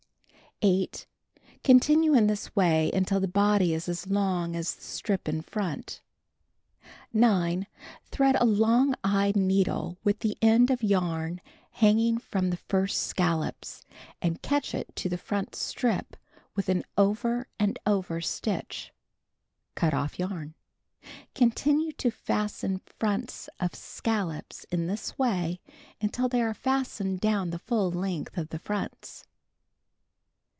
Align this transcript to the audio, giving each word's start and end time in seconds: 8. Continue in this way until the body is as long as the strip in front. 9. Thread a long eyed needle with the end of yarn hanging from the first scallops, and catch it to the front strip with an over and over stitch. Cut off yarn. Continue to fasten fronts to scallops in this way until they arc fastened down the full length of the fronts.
8. 0.63 1.07
Continue 1.63 2.13
in 2.13 2.27
this 2.27 2.55
way 2.55 2.91
until 2.93 3.19
the 3.19 3.27
body 3.27 3.73
is 3.73 3.89
as 3.89 4.05
long 4.05 4.55
as 4.55 4.75
the 4.75 4.83
strip 4.83 5.27
in 5.27 5.41
front. 5.41 6.03
9. 7.11 7.65
Thread 8.05 8.35
a 8.35 8.45
long 8.45 8.93
eyed 9.03 9.35
needle 9.35 9.97
with 10.03 10.19
the 10.19 10.37
end 10.39 10.69
of 10.69 10.83
yarn 10.83 11.41
hanging 11.71 12.19
from 12.19 12.51
the 12.51 12.57
first 12.57 13.07
scallops, 13.07 13.81
and 14.21 14.43
catch 14.43 14.75
it 14.75 14.95
to 14.97 15.09
the 15.09 15.17
front 15.17 15.55
strip 15.55 16.15
with 16.55 16.69
an 16.69 16.83
over 16.95 17.47
and 17.59 17.79
over 17.87 18.21
stitch. 18.21 18.93
Cut 19.73 19.95
off 19.95 20.19
yarn. 20.19 20.53
Continue 21.33 21.91
to 21.93 22.11
fasten 22.11 22.77
fronts 22.85 23.49
to 23.59 23.69
scallops 23.73 24.65
in 24.65 24.85
this 24.85 25.17
way 25.17 25.59
until 25.99 26.29
they 26.29 26.39
arc 26.43 26.57
fastened 26.57 27.19
down 27.19 27.49
the 27.49 27.57
full 27.57 27.89
length 27.89 28.37
of 28.37 28.49
the 28.49 28.59
fronts. 28.59 29.25